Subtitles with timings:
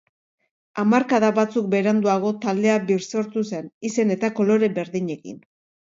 [0.83, 5.43] Hamarkada batzuk beranduago taldea birsortu zen, izen eta kolore berdinekin.